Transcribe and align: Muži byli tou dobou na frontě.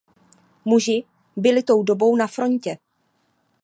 Muži 0.65 1.03
byli 1.35 1.63
tou 1.63 1.83
dobou 1.83 2.15
na 2.15 2.27
frontě. 2.27 2.77